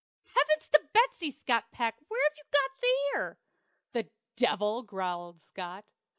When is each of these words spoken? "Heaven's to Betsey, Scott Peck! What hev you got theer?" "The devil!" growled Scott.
"Heaven's 0.35 0.67
to 0.69 0.81
Betsey, 0.93 1.29
Scott 1.29 1.65
Peck! 1.71 1.95
What 2.07 2.19
hev 2.23 2.33
you 2.35 2.43
got 2.51 2.81
theer?" 3.21 3.39
"The 3.91 4.09
devil!" 4.35 4.81
growled 4.81 5.39
Scott. 5.39 5.91